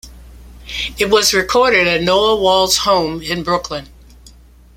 [0.97, 3.87] It was recorded at Noah Wall's home in Brooklyn.